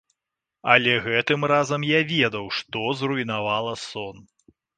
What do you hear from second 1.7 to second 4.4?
я ведаў, што зруйнавала сон.